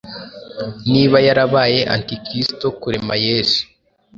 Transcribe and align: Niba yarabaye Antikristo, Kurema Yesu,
Niba 0.91 1.17
yarabaye 1.27 1.79
Antikristo, 1.95 2.65
Kurema 2.81 3.15
Yesu, 3.27 3.61